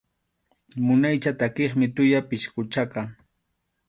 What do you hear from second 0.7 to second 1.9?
Munaycha takiqmi